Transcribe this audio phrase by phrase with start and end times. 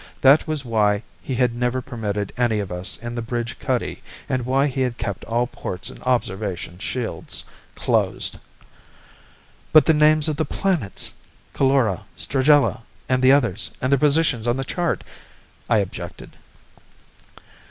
[0.21, 4.47] That was why he had never permitted any of us in the bridge cuddy and
[4.47, 7.43] why he had kept all ports and observation shields
[7.75, 8.39] closed.
[9.71, 11.13] "But the names of the planets...
[11.53, 15.03] Coulora, Stragella, and the others and their positions on the chart...?"
[15.69, 16.31] I objected.